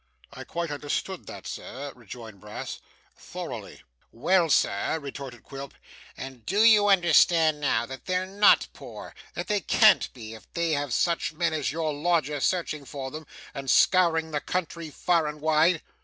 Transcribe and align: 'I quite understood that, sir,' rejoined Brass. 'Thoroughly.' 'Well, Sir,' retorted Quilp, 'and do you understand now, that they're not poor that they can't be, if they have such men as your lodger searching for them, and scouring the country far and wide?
'I 0.33 0.45
quite 0.45 0.71
understood 0.71 1.27
that, 1.27 1.45
sir,' 1.45 1.91
rejoined 1.95 2.39
Brass. 2.39 2.79
'Thoroughly.' 3.15 3.83
'Well, 4.11 4.49
Sir,' 4.49 4.97
retorted 4.97 5.43
Quilp, 5.43 5.75
'and 6.17 6.43
do 6.43 6.63
you 6.63 6.87
understand 6.87 7.59
now, 7.61 7.85
that 7.85 8.05
they're 8.07 8.25
not 8.25 8.67
poor 8.73 9.13
that 9.35 9.45
they 9.47 9.61
can't 9.61 10.11
be, 10.15 10.33
if 10.33 10.51
they 10.53 10.71
have 10.71 10.91
such 10.91 11.33
men 11.33 11.53
as 11.53 11.71
your 11.71 11.93
lodger 11.93 12.39
searching 12.39 12.83
for 12.83 13.11
them, 13.11 13.27
and 13.53 13.69
scouring 13.69 14.31
the 14.31 14.41
country 14.41 14.89
far 14.89 15.27
and 15.27 15.39
wide? 15.39 15.83